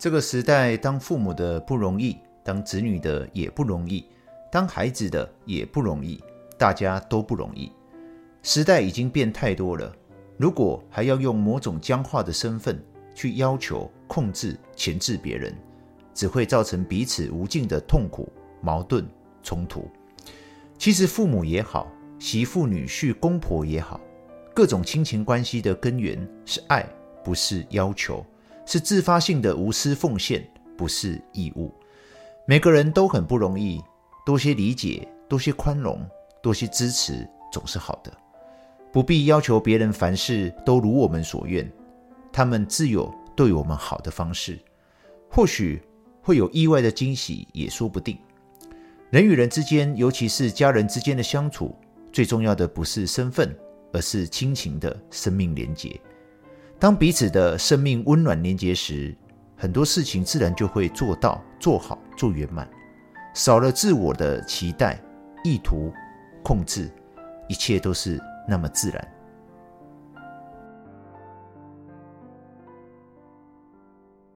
[0.00, 4.06] 这个时代，当父母的不容易，当子女的也不容易，
[4.50, 6.18] 当孩子的也不容易，
[6.56, 7.70] 大家都不容易。
[8.42, 9.94] 时代已经变太多了，
[10.38, 12.82] 如果还要用某种僵化的身份
[13.14, 15.54] 去要求、控制、钳制别人，
[16.14, 18.26] 只会造成彼此无尽的痛苦、
[18.62, 19.06] 矛盾、
[19.42, 19.86] 冲突。
[20.78, 21.86] 其实，父母也好，
[22.18, 24.00] 媳妇、女婿、公婆也好，
[24.54, 26.88] 各种亲情关系的根源是爱，
[27.22, 28.24] 不是要求。
[28.70, 31.74] 是自发性的无私奉献，不是义务。
[32.46, 33.82] 每个人都很不容易，
[34.24, 36.00] 多些理解，多些宽容，
[36.40, 38.12] 多些支持，总是好的。
[38.92, 41.68] 不必要求别人凡事都如我们所愿，
[42.32, 44.56] 他们自有对我们好的方式。
[45.28, 45.82] 或许
[46.22, 48.16] 会有意外的惊喜，也说不定。
[49.10, 51.74] 人与人之间，尤其是家人之间的相处，
[52.12, 53.52] 最重要的不是身份，
[53.92, 56.00] 而是亲情的生命连结。
[56.80, 59.14] 当彼此的生命温暖连结时，
[59.54, 62.66] 很多事情自然就会做到、做好、做圆满。
[63.34, 64.98] 少了自我的期待、
[65.44, 65.92] 意图、
[66.42, 66.90] 控制，
[67.50, 69.08] 一切都是那么自然。